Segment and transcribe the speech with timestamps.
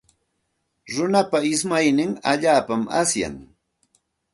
[0.93, 1.21] Runa
[1.51, 1.87] ismay
[2.31, 3.35] allaapaqmi asyan.